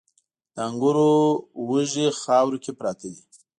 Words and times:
د 0.53 0.55
انګورو 0.69 1.09
وږي 1.69 2.07
خاورو 2.21 2.57
کې 2.63 2.71
پراته 2.79 3.07
دي 3.15 3.23